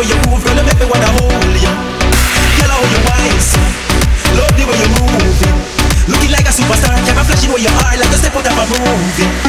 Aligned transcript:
way 0.00 0.08
you 0.08 0.16
move, 0.32 0.40
you 0.48 0.64
make 0.64 0.80
me 0.80 0.86
wanna 0.88 1.10
hold 1.12 1.60
you. 1.60 1.72
Girl, 2.56 2.72
how 2.72 2.80
you 2.88 3.00
wine, 3.04 3.40
so 3.40 3.60
love 4.36 4.54
the 4.56 4.64
way 4.64 4.78
you 4.80 4.88
move. 4.96 6.08
Looking 6.08 6.32
like 6.32 6.48
a 6.48 6.52
superstar, 6.52 6.96
camera 7.04 7.24
flashing 7.24 7.52
where 7.52 7.60
you 7.60 7.68
are, 7.68 7.96
like 8.00 8.08
a 8.08 8.16
step 8.16 8.34
out 8.34 8.46
of 8.46 8.58
a 8.58 8.64
movie. 8.80 9.39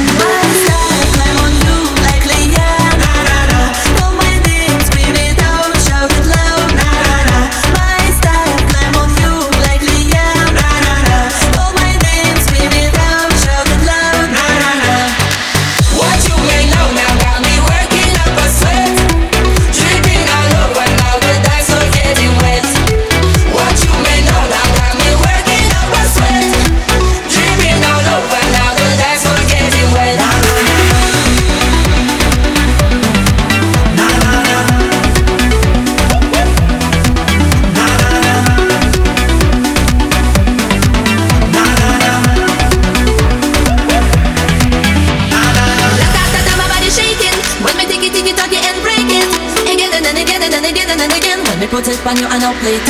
And 50.62 50.78
again 50.78 50.90
and 51.00 51.12
again. 51.12 51.40
When 51.44 51.60
me 51.60 51.68
put 51.68 51.88
it 51.88 52.06
on 52.06 52.18
you 52.18 52.28
and 52.30 52.44
play 52.62 52.78
it. 52.78 52.86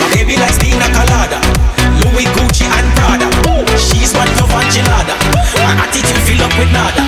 My 0.00 0.08
baby 0.12 0.36
likes 0.36 0.58
Dina 0.58 0.84
Colada, 0.92 1.40
Louis 2.04 2.28
Gucci 2.36 2.68
and 2.68 2.88
Prada. 2.96 3.28
She's 3.78 4.12
one 4.12 4.28
love 4.36 4.52
and 4.52 4.68
gelada. 4.68 5.16
My 5.64 5.72
attitude 5.80 6.20
fill 6.26 6.42
up 6.42 6.52
with 6.58 6.72
nada. 6.72 7.05